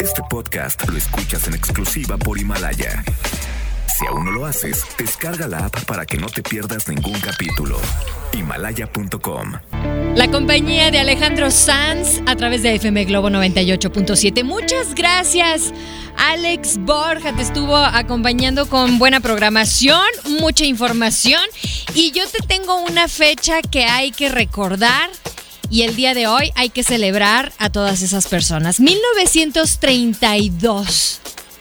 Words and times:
Este 0.00 0.22
podcast 0.28 0.86
lo 0.88 0.98
escuchas 0.98 1.46
en 1.48 1.54
exclusiva 1.54 2.16
por 2.18 2.38
Himalaya. 2.38 3.02
Si 3.86 4.06
aún 4.06 4.24
no 4.24 4.32
lo 4.32 4.46
haces, 4.46 4.84
descarga 4.98 5.46
la 5.46 5.66
app 5.66 5.84
para 5.84 6.04
que 6.04 6.16
no 6.16 6.26
te 6.26 6.42
pierdas 6.42 6.88
ningún 6.88 7.18
capítulo. 7.20 7.78
Himalaya.com 8.32 9.52
La 10.14 10.30
compañía 10.30 10.90
de 10.90 10.98
Alejandro 10.98 11.50
Sanz 11.50 12.20
a 12.26 12.36
través 12.36 12.62
de 12.62 12.74
FM 12.74 13.04
Globo 13.04 13.30
98.7. 13.30 14.44
Muchas 14.44 14.94
gracias. 14.94 15.72
Alex 16.16 16.78
Borja 16.78 17.34
te 17.34 17.42
estuvo 17.42 17.76
acompañando 17.76 18.68
con 18.68 18.98
buena 18.98 19.20
programación, 19.20 20.06
mucha 20.40 20.64
información 20.64 21.42
y 21.94 22.12
yo 22.12 22.24
te 22.28 22.46
tengo 22.46 22.82
una 22.82 23.08
fecha 23.08 23.62
que 23.62 23.84
hay 23.84 24.10
que 24.10 24.28
recordar 24.28 25.10
y 25.72 25.82
el 25.82 25.96
día 25.96 26.12
de 26.12 26.26
hoy 26.26 26.52
hay 26.54 26.68
que 26.68 26.84
celebrar 26.84 27.54
a 27.56 27.70
todas 27.70 28.02
esas 28.02 28.28
personas. 28.28 28.78
1932. 28.78 31.20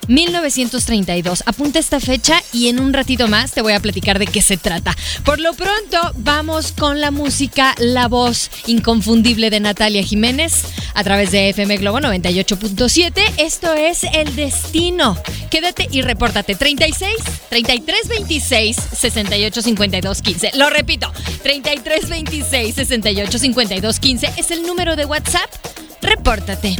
1932. 0.09 1.43
Apunta 1.45 1.79
esta 1.79 2.01
fecha 2.01 2.40
y 2.53 2.67
en 2.67 2.79
un 2.79 2.93
ratito 2.93 3.27
más 3.27 3.51
te 3.51 3.61
voy 3.61 3.73
a 3.73 3.79
platicar 3.79 4.19
de 4.19 4.27
qué 4.27 4.41
se 4.41 4.57
trata. 4.57 4.95
Por 5.23 5.39
lo 5.39 5.53
pronto, 5.53 5.97
vamos 6.17 6.71
con 6.71 7.01
la 7.01 7.11
música, 7.11 7.75
la 7.77 8.07
voz 8.07 8.49
inconfundible 8.67 9.49
de 9.49 9.59
Natalia 9.59 10.03
Jiménez 10.03 10.63
a 10.93 11.03
través 11.03 11.31
de 11.31 11.49
FM 11.49 11.77
Globo 11.77 11.99
98.7. 11.99 13.13
Esto 13.37 13.73
es 13.73 14.03
El 14.03 14.35
Destino. 14.35 15.17
Quédate 15.49 15.87
y 15.91 16.01
repórtate. 16.01 16.55
36 16.55 17.15
33 17.49 18.07
26 18.07 18.75
68 18.75 19.61
52 19.61 20.21
15. 20.21 20.51
Lo 20.55 20.69
repito, 20.69 21.11
33 21.43 22.09
26 22.09 22.75
68 22.75 23.39
52 23.39 23.99
15 23.99 24.33
es 24.37 24.51
el 24.51 24.63
número 24.63 24.95
de 24.95 25.05
WhatsApp. 25.05 25.49
Repórtate. 26.01 26.75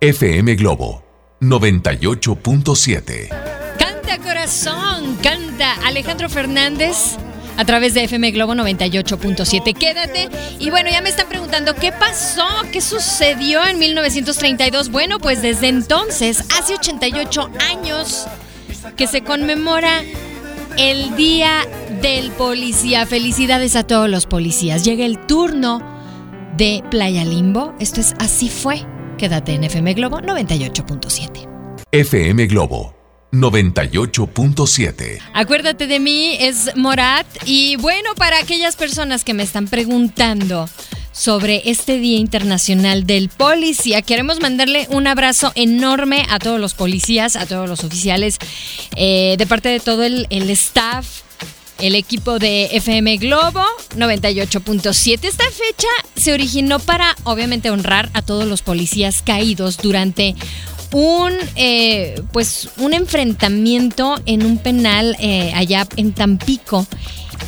FM 0.00 0.54
Globo 0.56 1.04
98.7. 1.40 3.51
Corazón, 4.52 5.16
canta 5.22 5.72
Alejandro 5.86 6.28
Fernández 6.28 7.16
a 7.56 7.64
través 7.64 7.94
de 7.94 8.04
FM 8.04 8.32
Globo 8.32 8.52
98.7. 8.52 9.74
Quédate. 9.74 10.28
Y 10.58 10.68
bueno, 10.68 10.90
ya 10.90 11.00
me 11.00 11.08
están 11.08 11.26
preguntando, 11.26 11.74
¿qué 11.74 11.90
pasó? 11.90 12.44
¿Qué 12.70 12.82
sucedió 12.82 13.64
en 13.64 13.78
1932? 13.78 14.90
Bueno, 14.90 15.20
pues 15.20 15.40
desde 15.40 15.68
entonces, 15.68 16.44
hace 16.60 16.74
88 16.74 17.50
años, 17.70 18.26
que 18.94 19.06
se 19.06 19.22
conmemora 19.22 20.02
el 20.76 21.16
Día 21.16 21.66
del 22.02 22.30
Policía. 22.32 23.06
Felicidades 23.06 23.74
a 23.74 23.86
todos 23.86 24.10
los 24.10 24.26
policías. 24.26 24.84
Llega 24.84 25.06
el 25.06 25.18
turno 25.26 25.80
de 26.58 26.84
Playa 26.90 27.24
Limbo. 27.24 27.74
Esto 27.80 28.02
es 28.02 28.14
Así 28.18 28.50
fue. 28.50 28.84
Quédate 29.16 29.54
en 29.54 29.64
FM 29.64 29.94
Globo 29.94 30.20
98.7. 30.20 31.48
FM 31.90 32.48
Globo 32.48 33.01
98.7. 33.32 35.20
Acuérdate 35.32 35.86
de 35.86 35.98
mí, 36.00 36.36
es 36.38 36.76
Morat. 36.76 37.26
Y 37.46 37.76
bueno, 37.76 38.14
para 38.14 38.38
aquellas 38.38 38.76
personas 38.76 39.24
que 39.24 39.32
me 39.32 39.42
están 39.42 39.68
preguntando 39.68 40.68
sobre 41.12 41.62
este 41.70 41.98
Día 41.98 42.18
Internacional 42.18 43.06
del 43.06 43.30
Policía, 43.30 44.02
queremos 44.02 44.40
mandarle 44.40 44.86
un 44.90 45.06
abrazo 45.06 45.50
enorme 45.54 46.26
a 46.28 46.38
todos 46.38 46.60
los 46.60 46.74
policías, 46.74 47.36
a 47.36 47.46
todos 47.46 47.68
los 47.68 47.84
oficiales, 47.84 48.36
eh, 48.96 49.36
de 49.38 49.46
parte 49.46 49.70
de 49.70 49.80
todo 49.80 50.04
el, 50.04 50.26
el 50.28 50.50
staff 50.50 51.22
el 51.82 51.96
equipo 51.96 52.38
de 52.38 52.76
FM 52.76 53.16
Globo 53.16 53.64
98.7. 53.96 55.24
Esta 55.24 55.44
fecha 55.44 55.88
se 56.14 56.32
originó 56.32 56.78
para, 56.78 57.16
obviamente, 57.24 57.70
honrar 57.70 58.08
a 58.14 58.22
todos 58.22 58.46
los 58.46 58.62
policías 58.62 59.20
caídos 59.22 59.78
durante 59.78 60.36
un 60.92 61.32
eh, 61.56 62.20
pues 62.32 62.68
un 62.78 62.92
enfrentamiento 62.92 64.16
en 64.26 64.44
un 64.44 64.58
penal 64.58 65.16
eh, 65.18 65.52
allá 65.54 65.86
en 65.96 66.12
Tampico 66.12 66.86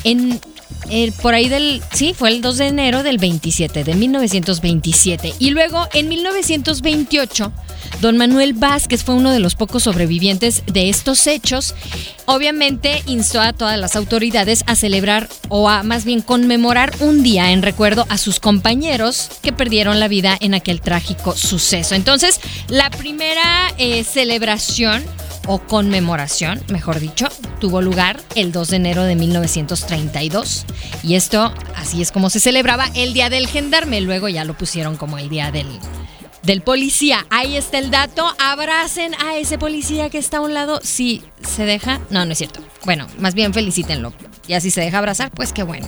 en 0.02 0.40
por 1.22 1.32
ahí 1.34 1.48
del, 1.48 1.82
sí, 1.92 2.12
fue 2.12 2.28
el 2.28 2.42
2 2.42 2.58
de 2.58 2.66
enero 2.66 3.02
del 3.02 3.16
27, 3.16 3.84
de 3.84 3.94
1927. 3.94 5.32
Y 5.38 5.50
luego 5.50 5.88
en 5.94 6.08
1928, 6.08 7.52
don 8.04 8.18
Manuel 8.18 8.52
Vázquez 8.52 9.02
fue 9.02 9.14
uno 9.14 9.32
de 9.32 9.38
los 9.38 9.54
pocos 9.54 9.84
sobrevivientes 9.84 10.62
de 10.66 10.90
estos 10.90 11.26
hechos. 11.26 11.74
Obviamente 12.26 13.02
instó 13.06 13.40
a 13.40 13.54
todas 13.54 13.78
las 13.78 13.96
autoridades 13.96 14.62
a 14.66 14.76
celebrar 14.76 15.26
o 15.48 15.70
a 15.70 15.82
más 15.84 16.04
bien 16.04 16.20
conmemorar 16.20 16.92
un 17.00 17.22
día 17.22 17.50
en 17.52 17.62
recuerdo 17.62 18.04
a 18.10 18.18
sus 18.18 18.40
compañeros 18.40 19.30
que 19.40 19.54
perdieron 19.54 20.00
la 20.00 20.08
vida 20.08 20.36
en 20.38 20.52
aquel 20.52 20.82
trágico 20.82 21.34
suceso. 21.34 21.94
Entonces, 21.94 22.42
la 22.68 22.90
primera 22.90 23.72
eh, 23.78 24.04
celebración 24.04 25.02
o 25.46 25.60
conmemoración, 25.60 26.62
mejor 26.68 27.00
dicho, 27.00 27.28
tuvo 27.58 27.80
lugar 27.80 28.20
el 28.34 28.52
2 28.52 28.68
de 28.68 28.76
enero 28.76 29.04
de 29.04 29.16
1932. 29.16 30.66
Y 31.02 31.14
esto, 31.14 31.54
así 31.74 32.02
es 32.02 32.12
como 32.12 32.28
se 32.28 32.40
celebraba 32.40 32.84
el 32.94 33.14
Día 33.14 33.30
del 33.30 33.46
Gendarme. 33.46 34.02
Luego 34.02 34.28
ya 34.28 34.44
lo 34.44 34.52
pusieron 34.52 34.98
como 34.98 35.16
el 35.16 35.30
Día 35.30 35.50
del, 35.50 35.66
del 36.44 36.62
Policía. 36.62 37.26
Ahí 37.30 37.56
está 37.56 37.78
el 37.78 37.90
dato. 37.90 38.26
Abracen 38.38 39.14
a 39.14 39.36
ese 39.36 39.58
policía 39.58 40.10
que 40.10 40.18
está 40.18 40.38
a 40.38 40.40
un 40.40 40.54
lado. 40.54 40.80
Si 40.82 41.22
se 41.42 41.64
deja. 41.64 42.00
No, 42.10 42.24
no 42.24 42.32
es 42.32 42.38
cierto. 42.38 42.60
Bueno, 42.84 43.06
más 43.18 43.34
bien 43.34 43.52
felicítenlo. 43.54 44.12
Y 44.46 44.52
así 44.52 44.70
se 44.70 44.80
deja 44.80 44.98
abrazar, 44.98 45.30
pues 45.30 45.52
qué 45.52 45.62
bueno. 45.62 45.86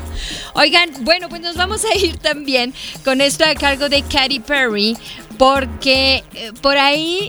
Oigan, 0.55 0.91
bueno, 1.01 1.29
pues 1.29 1.43
nos 1.43 1.57
vamos 1.57 1.85
a 1.85 1.97
ir 1.99 2.17
también 2.17 2.73
con 3.05 3.21
esto 3.21 3.45
a 3.45 3.55
cargo 3.55 3.89
de 3.89 4.03
Katy 4.03 4.41
Perry, 4.41 4.97
porque 5.39 6.25
eh, 6.35 6.53
por 6.63 6.79
ahí 6.79 7.29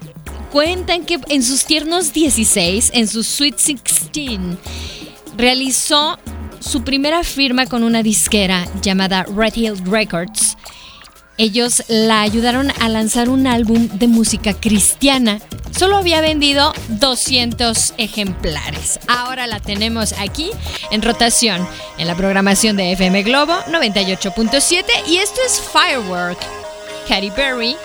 Cuentan 0.51 1.05
que 1.05 1.19
en 1.27 1.43
sus 1.43 1.65
tiernos 1.65 2.13
16, 2.13 2.91
en 2.93 3.07
su 3.07 3.23
Sweet 3.23 3.57
16, 3.57 4.39
realizó 5.37 6.17
su 6.59 6.83
primera 6.83 7.23
firma 7.23 7.65
con 7.65 7.83
una 7.83 8.01
disquera 8.01 8.65
llamada 8.81 9.23
Red 9.23 9.55
Hill 9.55 9.77
Records. 9.85 10.56
Ellos 11.37 11.83
la 11.87 12.21
ayudaron 12.21 12.71
a 12.81 12.89
lanzar 12.89 13.29
un 13.29 13.45
álbum 13.45 13.87
de 13.93 14.07
música 14.07 14.55
cristiana. 14.55 15.39
Solo 15.69 15.97
había 15.97 16.19
vendido 16.19 16.73
200 16.89 17.93
ejemplares. 17.99 18.99
Ahora 19.07 19.45
la 19.45 19.59
tenemos 19.59 20.13
aquí 20.13 20.49
en 20.89 21.03
rotación 21.03 21.67
en 21.99 22.07
la 22.07 22.15
programación 22.15 22.75
de 22.75 22.91
FM 22.93 23.21
Globo 23.21 23.53
98.7 23.67 24.83
y 25.07 25.17
esto 25.17 25.39
es 25.45 25.61
Firework. 25.61 26.39
Katy 27.07 27.29
Perry, 27.31 27.75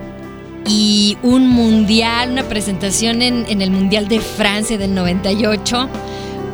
y 0.69 1.17
un 1.23 1.49
mundial, 1.49 2.31
una 2.31 2.45
presentación 2.45 3.23
en, 3.23 3.63
el 3.63 3.71
Mundial 3.71 4.07
de 4.07 4.21
Francia 4.21 4.77
del 4.77 4.95
98 4.95 5.89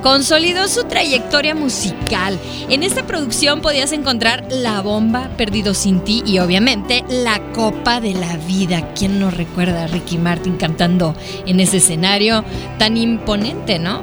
consolidó 0.03 0.69
su 0.69 0.85
trayectoria 0.85 1.55
musical. 1.55 2.39
En 2.69 2.83
esta 2.83 3.07
producción 3.07 3.61
podías 3.61 3.91
encontrar 3.93 4.45
La 4.51 4.83
Bomba, 4.83 5.31
Perdido 5.37 5.75
sin 5.75 6.01
ti 6.01 6.23
y 6.27 6.39
obviamente 6.39 7.05
La 7.09 7.41
Copa 7.53 8.01
de 8.01 8.13
la 8.13 8.37
Vida. 8.37 8.93
¿Quién 8.95 9.19
no 9.19 9.31
recuerda 9.31 9.85
a 9.85 9.87
Ricky 9.87 10.19
Martin 10.19 10.57
cantando 10.59 11.17
en 11.47 11.59
ese 11.59 11.79
escenario 11.79 12.45
tan 12.79 12.97
imponente, 12.97 13.79
no? 13.79 14.03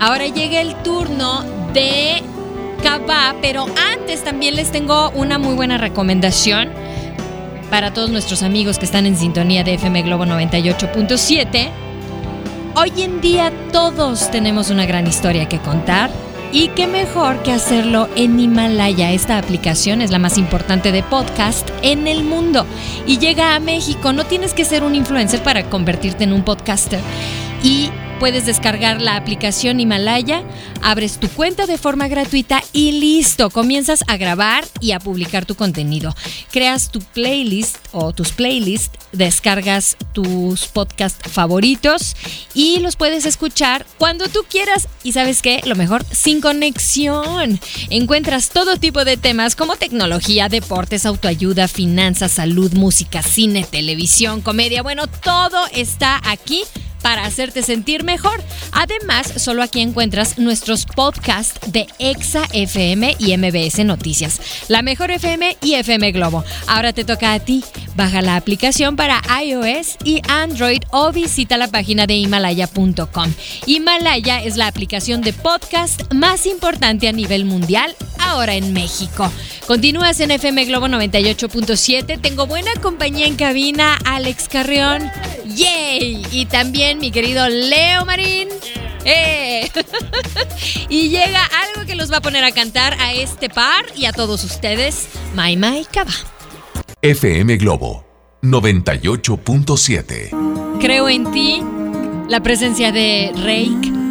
Ahora 0.00 0.26
llega 0.28 0.60
el 0.60 0.74
turno 0.82 1.44
de 1.74 2.22
Cabá, 2.82 3.34
pero 3.42 3.66
antes 3.92 4.24
también 4.24 4.56
les 4.56 4.70
tengo 4.70 5.10
una 5.10 5.38
muy 5.38 5.54
buena 5.54 5.78
recomendación 5.78 6.70
para 7.72 7.94
todos 7.94 8.10
nuestros 8.10 8.42
amigos 8.42 8.78
que 8.78 8.84
están 8.84 9.06
en 9.06 9.16
sintonía 9.16 9.64
de 9.64 9.72
FM 9.72 10.02
Globo 10.02 10.26
98.7 10.26 11.70
Hoy 12.76 12.92
en 12.98 13.22
día 13.22 13.50
todos 13.72 14.30
tenemos 14.30 14.68
una 14.68 14.84
gran 14.84 15.06
historia 15.06 15.48
que 15.48 15.58
contar 15.58 16.10
y 16.52 16.68
qué 16.68 16.86
mejor 16.86 17.42
que 17.42 17.50
hacerlo 17.50 18.10
en 18.14 18.38
Himalaya. 18.38 19.12
Esta 19.12 19.38
aplicación 19.38 20.02
es 20.02 20.10
la 20.10 20.18
más 20.18 20.36
importante 20.36 20.92
de 20.92 21.02
podcast 21.02 21.70
en 21.80 22.06
el 22.08 22.24
mundo 22.24 22.66
y 23.06 23.16
llega 23.16 23.54
a 23.54 23.60
México. 23.60 24.12
No 24.12 24.26
tienes 24.26 24.52
que 24.52 24.66
ser 24.66 24.84
un 24.84 24.94
influencer 24.94 25.42
para 25.42 25.64
convertirte 25.70 26.24
en 26.24 26.34
un 26.34 26.42
podcaster. 26.42 27.00
Y 27.62 27.88
puedes 28.22 28.46
descargar 28.46 29.02
la 29.02 29.16
aplicación 29.16 29.80
Himalaya, 29.80 30.44
abres 30.80 31.18
tu 31.18 31.28
cuenta 31.28 31.66
de 31.66 31.76
forma 31.76 32.06
gratuita 32.06 32.62
y 32.72 32.92
listo, 32.92 33.50
comienzas 33.50 34.04
a 34.06 34.16
grabar 34.16 34.64
y 34.78 34.92
a 34.92 35.00
publicar 35.00 35.44
tu 35.44 35.56
contenido. 35.56 36.14
Creas 36.52 36.92
tu 36.92 37.00
playlist 37.00 37.78
o 37.90 38.12
tus 38.12 38.30
playlists, 38.30 38.96
descargas 39.10 39.96
tus 40.12 40.66
podcasts 40.66 41.28
favoritos 41.32 42.14
y 42.54 42.78
los 42.78 42.94
puedes 42.94 43.26
escuchar 43.26 43.84
cuando 43.98 44.28
tú 44.28 44.44
quieras. 44.48 44.86
Y 45.02 45.14
sabes 45.14 45.42
qué, 45.42 45.60
lo 45.64 45.74
mejor, 45.74 46.04
sin 46.12 46.40
conexión. 46.40 47.58
Encuentras 47.90 48.50
todo 48.50 48.76
tipo 48.76 49.04
de 49.04 49.16
temas 49.16 49.56
como 49.56 49.74
tecnología, 49.74 50.48
deportes, 50.48 51.06
autoayuda, 51.06 51.66
finanzas, 51.66 52.30
salud, 52.30 52.72
música, 52.74 53.20
cine, 53.20 53.66
televisión, 53.68 54.42
comedia. 54.42 54.84
Bueno, 54.84 55.08
todo 55.08 55.66
está 55.72 56.20
aquí 56.24 56.62
para 57.02 57.24
hacerte 57.24 57.62
sentir 57.62 58.04
mejor. 58.04 58.42
Además, 58.72 59.32
solo 59.36 59.62
aquí 59.62 59.80
encuentras 59.80 60.38
nuestros 60.38 60.86
podcasts 60.86 61.72
de 61.72 61.86
Exa 61.98 62.42
FM 62.52 63.16
y 63.18 63.36
MBS 63.36 63.84
Noticias, 63.84 64.40
la 64.68 64.82
mejor 64.82 65.10
FM 65.10 65.56
y 65.60 65.74
FM 65.74 66.12
Globo. 66.12 66.44
Ahora 66.66 66.92
te 66.92 67.04
toca 67.04 67.32
a 67.32 67.40
ti. 67.40 67.64
Baja 67.94 68.22
la 68.22 68.36
aplicación 68.36 68.96
para 68.96 69.20
iOS 69.42 69.98
y 70.04 70.22
Android 70.28 70.80
o 70.90 71.12
visita 71.12 71.58
la 71.58 71.68
página 71.68 72.06
de 72.06 72.14
himalaya.com. 72.14 73.32
Himalaya 73.66 74.42
es 74.42 74.56
la 74.56 74.66
aplicación 74.66 75.20
de 75.20 75.32
podcast 75.32 76.12
más 76.12 76.46
importante 76.46 77.08
a 77.08 77.12
nivel 77.12 77.44
mundial 77.44 77.94
ahora 78.18 78.54
en 78.54 78.72
México. 78.72 79.30
Continúas 79.66 80.20
en 80.20 80.30
FM 80.30 80.64
Globo 80.64 80.86
98.7. 80.88 82.20
Tengo 82.20 82.46
buena 82.46 82.70
compañía 82.80 83.26
en 83.26 83.36
cabina, 83.36 83.98
Alex 84.04 84.48
Carrión. 84.48 85.10
¡Yay! 85.54 86.26
Y 86.30 86.46
también 86.46 86.98
mi 86.98 87.10
querido 87.10 87.48
Leo 87.48 88.04
Marín. 88.04 88.48
¡Eh! 89.04 89.70
y 90.88 91.08
llega 91.08 91.44
algo 91.44 91.86
que 91.86 91.94
los 91.94 92.12
va 92.12 92.16
a 92.18 92.20
poner 92.20 92.44
a 92.44 92.52
cantar 92.52 92.94
a 93.00 93.12
este 93.12 93.48
par 93.48 93.86
y 93.96 94.04
a 94.06 94.12
todos 94.12 94.44
ustedes. 94.44 95.08
Mai 95.34 95.56
Mai 95.56 95.84
Cava. 95.92 96.12
FM 97.00 97.56
Globo 97.56 98.04
98.7. 98.42 100.78
Creo 100.80 101.08
en 101.08 101.32
ti. 101.32 101.60
La 102.28 102.40
presencia 102.40 102.92
de 102.92 103.32
Rake 103.34 104.02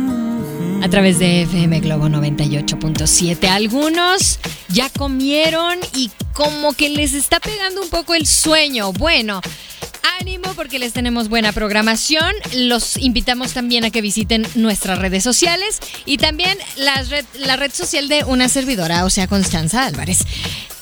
a 0.82 0.90
través 0.90 1.20
de 1.20 1.44
FM 1.44 1.80
Globo 1.82 2.08
98.7. 2.08 3.48
Algunos 3.48 4.40
ya 4.70 4.90
comieron 4.90 5.78
y 5.96 6.10
como 6.34 6.74
que 6.74 6.90
les 6.90 7.14
está 7.14 7.40
pegando 7.40 7.82
un 7.82 7.90
poco 7.90 8.16
el 8.16 8.26
sueño. 8.26 8.92
Bueno, 8.94 9.42
porque 10.62 10.78
les 10.78 10.94
tenemos 10.94 11.28
buena 11.28 11.54
programación. 11.54 12.36
Los 12.54 12.96
invitamos 12.98 13.52
también 13.52 13.84
a 13.84 13.90
que 13.90 14.00
visiten 14.00 14.46
nuestras 14.54 15.00
redes 15.00 15.24
sociales 15.24 15.80
y 16.06 16.18
también 16.18 16.56
la 16.76 17.02
red, 17.56 17.72
social 17.74 18.08
de 18.08 18.24
una 18.26 18.48
servidora, 18.48 19.04
o 19.06 19.10
sea, 19.10 19.26
Constanza 19.26 19.88
Álvarez. 19.88 20.20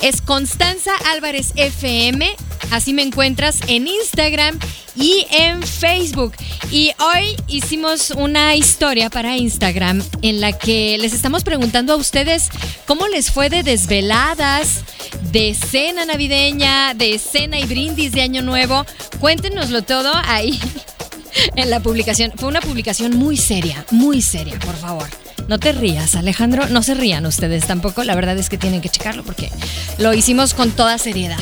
Es 0.01 0.19
Constanza 0.19 0.91
Álvarez 1.13 1.53
FM. 1.55 2.35
Así 2.71 2.94
me 2.94 3.01
encuentras 3.01 3.60
en 3.68 3.88
Instagram 3.88 4.60
y 4.95 5.25
en 5.31 5.63
Facebook. 5.63 6.33
Y 6.71 6.92
hoy 7.00 7.36
hicimos 7.48 8.12
una 8.12 8.56
historia 8.56 9.10
para 9.10 9.38
Instagram 9.38 10.04
en 10.21 10.42
la 10.42 10.51
que 10.51 10.98
les 10.98 11.13
estamos 11.13 11.44
preguntando 11.44 11.94
a 11.94 11.95
ustedes 11.95 12.50
cómo 12.86 13.07
les 13.07 13.31
fue 13.31 13.50
de 13.50 13.63
desveladas, 13.63 14.83
de 15.31 15.54
cena 15.56 16.06
navideña, 16.06 16.94
de 16.94 17.18
cena 17.18 17.60
y 17.60 17.66
brindis 17.66 18.12
de 18.12 18.21
Año 18.21 18.42
Nuevo. 18.42 18.86
Cuéntenoslo 19.19 19.81
todo 19.81 20.12
ahí 20.25 20.60
en 21.56 21.69
la 21.69 21.80
publicación. 21.80 22.31
Fue 22.36 22.50
una 22.50 22.62
publicación 22.62 23.18
muy 23.18 23.38
seria, 23.38 23.86
muy 23.92 24.21
seria, 24.21 24.60
por 24.60 24.75
favor. 24.75 25.07
No 25.49 25.57
te 25.57 25.71
rías, 25.71 26.15
Alejandro. 26.15 26.69
No 26.69 26.83
se 26.83 26.93
rían 26.93 27.25
ustedes 27.25 27.65
tampoco. 27.65 28.03
La 28.03 28.13
verdad 28.13 28.37
es 28.37 28.49
que 28.49 28.59
tienen 28.59 28.81
que 28.81 28.89
checarlo 28.89 29.23
porque 29.23 29.49
lo 29.97 30.13
hicimos 30.13 30.53
con 30.53 30.69
toda 30.69 30.99
seriedad. 30.99 31.39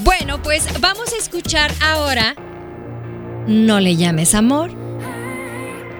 Bueno, 0.00 0.42
pues 0.42 0.66
vamos 0.78 1.14
a 1.14 1.16
escuchar 1.16 1.72
ahora 1.82 2.34
No 3.46 3.80
le 3.80 3.96
llames 3.96 4.34
amor. 4.34 4.72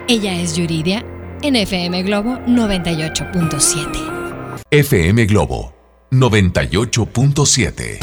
Ella 0.07 0.39
es 0.39 0.55
Yuridia 0.55 1.03
en 1.41 1.57
FM 1.57 2.03
Globo 2.03 2.41
98.7. 2.47 4.61
FM 4.71 5.25
Globo 5.25 5.75
98.7. 6.11 8.01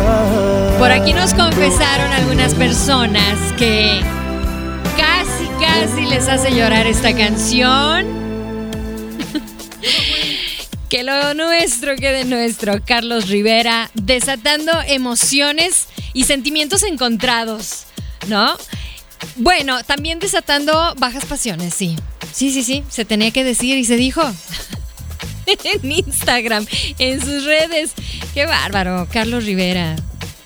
Por 0.78 0.90
aquí 0.90 1.12
nos 1.12 1.32
confesaron 1.32 2.12
algunas 2.12 2.54
personas 2.54 3.52
que 3.56 4.00
casi, 4.96 5.46
casi 5.60 6.06
les 6.06 6.26
hace 6.28 6.50
llorar 6.50 6.88
esta 6.88 7.16
canción. 7.16 8.19
Que 10.90 11.04
lo 11.04 11.34
nuestro 11.34 11.94
quede 11.96 12.24
nuestro. 12.24 12.84
Carlos 12.84 13.28
Rivera 13.28 13.90
desatando 13.94 14.72
emociones 14.86 15.86
y 16.12 16.24
sentimientos 16.24 16.82
encontrados, 16.82 17.84
¿no? 18.26 18.56
Bueno, 19.36 19.82
también 19.84 20.18
desatando 20.18 20.94
bajas 20.98 21.24
pasiones, 21.24 21.74
sí. 21.74 21.96
Sí, 22.32 22.52
sí, 22.52 22.64
sí, 22.64 22.84
se 22.90 23.04
tenía 23.04 23.30
que 23.30 23.44
decir 23.44 23.78
y 23.78 23.84
se 23.84 23.96
dijo. 23.96 24.20
en 25.46 25.92
Instagram, 25.92 26.66
en 26.98 27.20
sus 27.20 27.44
redes. 27.44 27.92
Qué 28.34 28.46
bárbaro, 28.46 29.06
Carlos 29.12 29.44
Rivera. 29.44 29.94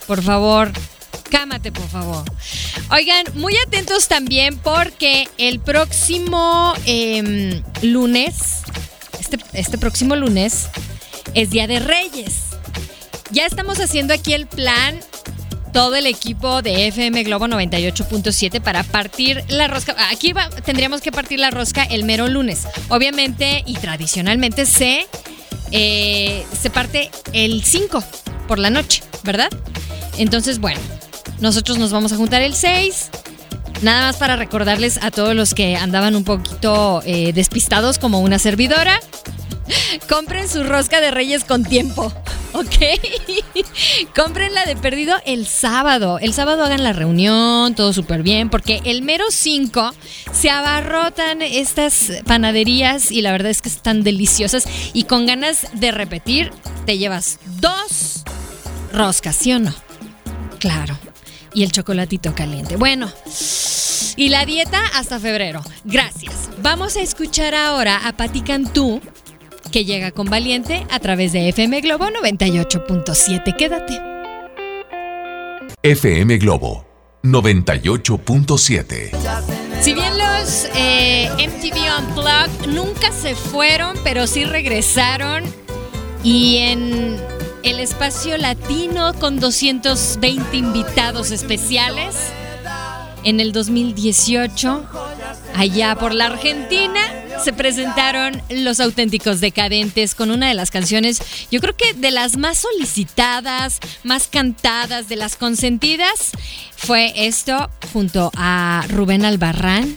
Por 0.06 0.22
favor, 0.22 0.72
cámate, 1.30 1.72
por 1.72 1.88
favor. 1.88 2.24
Oigan, 2.90 3.24
muy 3.34 3.54
atentos 3.66 4.08
también 4.08 4.58
porque 4.58 5.26
el 5.38 5.58
próximo 5.60 6.74
em, 6.84 7.62
lunes, 7.82 8.63
este, 9.34 9.60
este 9.60 9.78
próximo 9.78 10.16
lunes, 10.16 10.68
es 11.34 11.50
Día 11.50 11.66
de 11.66 11.80
Reyes. 11.80 12.50
Ya 13.30 13.46
estamos 13.46 13.80
haciendo 13.80 14.14
aquí 14.14 14.32
el 14.32 14.46
plan 14.46 14.98
todo 15.72 15.96
el 15.96 16.06
equipo 16.06 16.62
de 16.62 16.86
FM 16.86 17.24
Globo 17.24 17.46
98.7 17.46 18.60
para 18.60 18.84
partir 18.84 19.42
la 19.48 19.66
rosca. 19.66 19.96
Aquí 20.10 20.32
tendríamos 20.64 21.00
que 21.00 21.10
partir 21.10 21.40
la 21.40 21.50
rosca 21.50 21.82
el 21.82 22.04
mero 22.04 22.28
lunes. 22.28 22.68
Obviamente 22.88 23.64
y 23.66 23.74
tradicionalmente 23.74 24.66
se, 24.66 25.06
eh, 25.72 26.46
se 26.60 26.70
parte 26.70 27.10
el 27.32 27.64
5 27.64 28.04
por 28.46 28.60
la 28.60 28.70
noche, 28.70 29.02
¿verdad? 29.24 29.48
Entonces, 30.16 30.60
bueno, 30.60 30.80
nosotros 31.40 31.76
nos 31.78 31.90
vamos 31.90 32.12
a 32.12 32.16
juntar 32.16 32.42
el 32.42 32.54
6. 32.54 33.10
Nada 33.82 34.06
más 34.06 34.16
para 34.16 34.36
recordarles 34.36 34.98
a 35.02 35.10
todos 35.10 35.34
los 35.34 35.54
que 35.54 35.76
andaban 35.76 36.16
un 36.16 36.24
poquito 36.24 37.02
eh, 37.04 37.32
despistados 37.32 37.98
como 37.98 38.20
una 38.20 38.38
servidora. 38.38 38.98
Compren 40.08 40.48
su 40.48 40.64
rosca 40.64 41.00
de 41.00 41.10
reyes 41.10 41.44
con 41.44 41.64
tiempo. 41.64 42.12
¿ok? 42.54 42.66
Cómprenla 44.16 44.64
de 44.64 44.76
perdido 44.76 45.16
el 45.26 45.46
sábado. 45.46 46.18
El 46.18 46.32
sábado 46.32 46.64
hagan 46.64 46.82
la 46.82 46.92
reunión, 46.92 47.74
todo 47.74 47.92
súper 47.92 48.22
bien, 48.22 48.48
porque 48.48 48.80
el 48.84 49.02
mero 49.02 49.24
5 49.30 49.92
se 50.32 50.50
abarrotan 50.50 51.42
estas 51.42 52.12
panaderías 52.24 53.10
y 53.10 53.20
la 53.20 53.32
verdad 53.32 53.50
es 53.50 53.60
que 53.60 53.68
están 53.68 54.02
deliciosas 54.02 54.64
y 54.92 55.04
con 55.04 55.26
ganas 55.26 55.66
de 55.74 55.90
repetir, 55.90 56.52
te 56.86 56.96
llevas 56.96 57.38
dos 57.60 58.24
roscas, 58.92 59.36
¿sí 59.36 59.52
o 59.52 59.58
no? 59.58 59.74
Claro. 60.58 60.96
Y 61.54 61.62
el 61.62 61.72
chocolatito 61.72 62.34
caliente. 62.34 62.76
Bueno, 62.76 63.10
y 64.16 64.28
la 64.28 64.44
dieta 64.44 64.82
hasta 64.94 65.18
febrero. 65.20 65.62
Gracias. 65.84 66.50
Vamos 66.62 66.96
a 66.96 67.00
escuchar 67.00 67.54
ahora 67.54 68.06
a 68.06 68.16
Pati 68.16 68.42
Cantú 68.42 69.00
que 69.70 69.84
llega 69.84 70.12
con 70.12 70.26
Valiente 70.28 70.86
a 70.90 71.00
través 71.00 71.32
de 71.32 71.48
FM 71.48 71.80
Globo 71.80 72.06
98.7. 72.06 73.56
Quédate. 73.56 74.00
FM 75.82 76.38
Globo 76.38 76.86
98.7. 77.24 79.10
Si 79.80 79.92
bien 79.92 80.16
los 80.16 80.68
eh, 80.76 81.28
MTV 81.36 81.76
Unplugged 81.98 82.68
nunca 82.68 83.10
se 83.10 83.34
fueron, 83.34 83.96
pero 84.04 84.26
sí 84.26 84.44
regresaron 84.44 85.42
y 86.22 86.58
en 86.58 87.16
el 87.64 87.80
espacio 87.80 88.36
latino 88.36 89.14
con 89.14 89.40
220 89.40 90.56
invitados 90.56 91.30
especiales 91.30 92.14
en 93.24 93.40
el 93.40 93.52
2018 93.52 94.86
allá 95.56 95.96
por 95.96 96.12
la 96.12 96.26
Argentina 96.26 97.00
se 97.42 97.52
presentaron 97.54 98.42
Los 98.50 98.80
Auténticos 98.80 99.40
Decadentes 99.40 100.14
con 100.14 100.30
una 100.30 100.48
de 100.48 100.54
las 100.54 100.70
canciones, 100.70 101.20
yo 101.50 101.60
creo 101.60 101.76
que 101.76 101.94
de 101.94 102.10
las 102.10 102.36
más 102.36 102.58
solicitadas, 102.58 103.80
más 104.02 104.28
cantadas, 104.28 105.08
de 105.08 105.16
las 105.16 105.36
consentidas, 105.36 106.32
fue 106.76 107.12
esto 107.16 107.70
junto 107.92 108.30
a 108.36 108.84
Rubén 108.88 109.24
Albarrán 109.24 109.96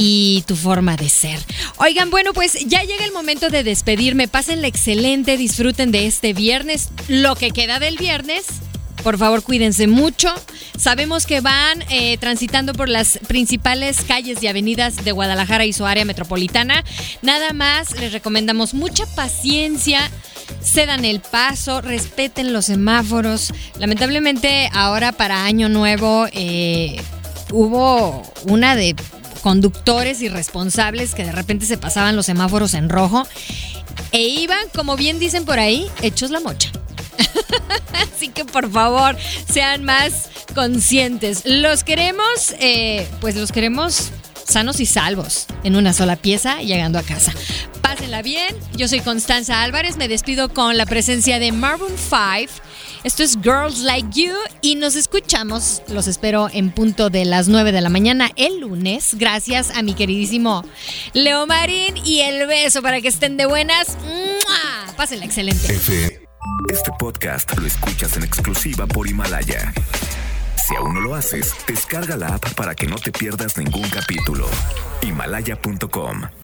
y 0.00 0.42
tu 0.46 0.56
forma 0.56 0.96
de 0.96 1.10
ser. 1.10 1.38
Oigan, 1.76 2.10
bueno, 2.10 2.32
pues 2.32 2.54
ya 2.66 2.82
llega 2.82 3.04
el 3.04 3.12
momento 3.12 3.50
de 3.50 3.62
despedirme. 3.62 4.28
Pásenla 4.28 4.66
excelente, 4.66 5.36
disfruten 5.36 5.92
de 5.92 6.06
este 6.06 6.32
viernes, 6.32 6.88
lo 7.08 7.36
que 7.36 7.50
queda 7.50 7.78
del 7.78 7.98
viernes 7.98 8.46
por 9.02 9.18
favor, 9.18 9.42
cuídense 9.42 9.86
mucho. 9.86 10.28
Sabemos 10.76 11.24
que 11.24 11.40
van 11.40 11.82
eh, 11.88 12.18
transitando 12.18 12.74
por 12.74 12.88
las 12.88 13.18
principales 13.26 14.02
calles 14.02 14.42
y 14.42 14.46
avenidas 14.46 15.04
de 15.04 15.12
Guadalajara 15.12 15.64
y 15.64 15.72
su 15.72 15.86
área 15.86 16.04
metropolitana. 16.04 16.84
Nada 17.22 17.52
más 17.52 17.98
les 17.98 18.12
recomendamos 18.12 18.74
mucha 18.74 19.06
paciencia. 19.14 20.10
Cedan 20.62 21.04
el 21.04 21.20
paso, 21.20 21.80
respeten 21.80 22.52
los 22.52 22.66
semáforos. 22.66 23.54
Lamentablemente, 23.78 24.68
ahora 24.72 25.12
para 25.12 25.44
Año 25.44 25.68
Nuevo 25.68 26.26
eh, 26.32 27.00
hubo 27.52 28.22
una 28.44 28.76
de 28.76 28.94
conductores 29.40 30.22
irresponsables 30.22 31.14
que 31.14 31.24
de 31.24 31.32
repente 31.32 31.66
se 31.66 31.78
pasaban 31.78 32.16
los 32.16 32.26
semáforos 32.26 32.74
en 32.74 32.88
rojo 32.88 33.26
e 34.12 34.22
iban, 34.22 34.68
como 34.74 34.96
bien 34.96 35.18
dicen 35.18 35.44
por 35.44 35.58
ahí, 35.58 35.86
hechos 36.02 36.30
la 36.30 36.40
mocha. 36.40 36.70
Así 38.14 38.28
que 38.28 38.44
por 38.44 38.70
favor, 38.70 39.16
sean 39.50 39.84
más 39.84 40.30
conscientes. 40.54 41.42
Los 41.44 41.84
queremos, 41.84 42.54
eh, 42.58 43.06
pues 43.20 43.36
los 43.36 43.52
queremos 43.52 44.10
sanos 44.44 44.80
y 44.80 44.86
salvos 44.86 45.46
en 45.62 45.76
una 45.76 45.92
sola 45.92 46.16
pieza 46.16 46.60
llegando 46.60 46.98
a 46.98 47.02
casa. 47.02 47.32
Pásenla 47.90 48.22
bien. 48.22 48.54
Yo 48.76 48.86
soy 48.86 49.00
Constanza 49.00 49.62
Álvarez. 49.62 49.96
Me 49.96 50.06
despido 50.06 50.48
con 50.48 50.76
la 50.76 50.86
presencia 50.86 51.40
de 51.40 51.50
Maroon 51.50 51.90
5. 51.98 52.62
Esto 53.02 53.24
es 53.24 53.36
Girls 53.42 53.80
Like 53.80 54.10
You 54.12 54.32
y 54.62 54.76
nos 54.76 54.94
escuchamos. 54.94 55.82
Los 55.88 56.06
espero 56.06 56.48
en 56.52 56.70
punto 56.70 57.10
de 57.10 57.24
las 57.24 57.48
9 57.48 57.72
de 57.72 57.80
la 57.80 57.88
mañana 57.88 58.30
el 58.36 58.60
lunes. 58.60 59.16
Gracias 59.18 59.72
a 59.74 59.82
mi 59.82 59.94
queridísimo 59.94 60.64
Leo 61.14 61.48
Marín 61.48 61.96
y 62.04 62.20
el 62.20 62.46
beso 62.46 62.80
para 62.80 63.00
que 63.00 63.08
estén 63.08 63.36
de 63.36 63.46
buenas. 63.46 63.98
Pásenla 64.96 65.24
excelente. 65.24 65.74
Este 66.68 66.92
podcast 66.96 67.58
lo 67.58 67.66
escuchas 67.66 68.16
en 68.16 68.22
exclusiva 68.22 68.86
por 68.86 69.08
Himalaya. 69.08 69.74
Si 70.68 70.76
aún 70.76 70.94
no 70.94 71.00
lo 71.00 71.16
haces, 71.16 71.56
descarga 71.66 72.16
la 72.16 72.36
app 72.36 72.54
para 72.54 72.76
que 72.76 72.86
no 72.86 72.94
te 72.94 73.10
pierdas 73.10 73.58
ningún 73.58 73.90
capítulo. 73.90 74.48
Himalaya.com 75.02 76.30